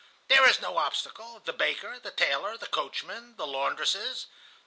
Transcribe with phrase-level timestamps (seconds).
[0.29, 4.25] There is no obstacle: the baker, the tailor, the coachman, the laundresses.